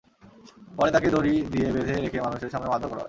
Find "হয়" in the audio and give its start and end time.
2.91-2.99